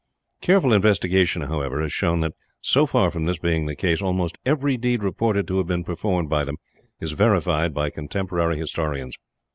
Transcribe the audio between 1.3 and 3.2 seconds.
however, has shown that so far